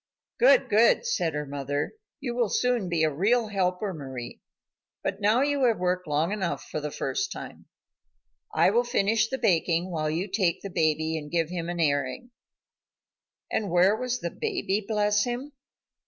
[0.39, 4.41] "Good, good," said her mother, "you will soon be a real helper, Mari.
[5.03, 7.67] But now you have worked long enough for the first time.
[8.51, 12.31] I will finish the baking while you take the baby and give him an airing."
[13.51, 15.51] And where was the baby, bless him?